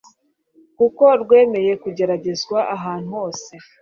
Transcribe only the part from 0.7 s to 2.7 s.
kuko rwemeye kugeragezwa